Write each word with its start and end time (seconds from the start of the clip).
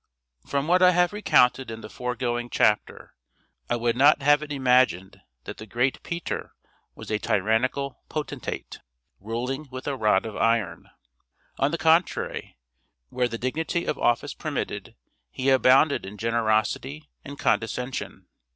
From 0.47 0.67
what 0.67 0.81
I 0.81 0.93
have 0.93 1.13
recounted 1.13 1.69
in 1.69 1.81
the 1.81 1.87
foregoing 1.87 2.49
chapter, 2.49 3.13
I 3.69 3.75
would 3.75 3.95
not 3.95 4.23
have 4.23 4.41
it 4.41 4.51
imagined 4.51 5.21
that 5.43 5.57
the 5.57 5.67
great 5.67 6.01
Peter 6.01 6.55
was 6.95 7.11
a 7.11 7.19
tyrannical 7.19 8.01
potentate, 8.09 8.79
ruling 9.19 9.67
with 9.69 9.85
a 9.85 9.95
rod 9.95 10.25
of 10.25 10.35
iron. 10.35 10.89
On 11.59 11.69
the 11.69 11.77
contrary, 11.77 12.57
where 13.09 13.27
the 13.27 13.37
dignity 13.37 13.85
of 13.85 13.99
office 13.99 14.33
permitted, 14.33 14.95
he 15.29 15.49
abounded 15.51 16.03
in 16.03 16.17
generosity 16.17 17.07
and 17.23 17.37
condescension. 17.37 18.25